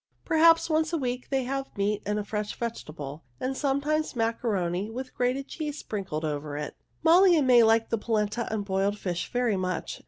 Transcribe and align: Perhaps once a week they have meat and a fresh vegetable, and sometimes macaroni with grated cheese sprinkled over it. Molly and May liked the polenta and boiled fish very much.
Perhaps 0.25 0.67
once 0.67 0.91
a 0.91 0.97
week 0.97 1.29
they 1.29 1.43
have 1.43 1.77
meat 1.77 2.01
and 2.07 2.17
a 2.17 2.23
fresh 2.23 2.57
vegetable, 2.57 3.23
and 3.39 3.55
sometimes 3.55 4.15
macaroni 4.15 4.89
with 4.89 5.13
grated 5.13 5.47
cheese 5.47 5.77
sprinkled 5.77 6.25
over 6.25 6.57
it. 6.57 6.75
Molly 7.03 7.37
and 7.37 7.45
May 7.45 7.61
liked 7.61 7.91
the 7.91 7.99
polenta 7.99 8.51
and 8.51 8.65
boiled 8.65 8.97
fish 8.97 9.31
very 9.31 9.57
much. 9.57 9.99